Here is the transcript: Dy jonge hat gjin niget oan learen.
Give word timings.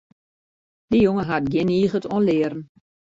Dy 0.89 0.99
jonge 1.03 1.25
hat 1.29 1.45
gjin 1.51 1.69
niget 1.71 2.05
oan 2.13 2.23
learen. 2.27 2.61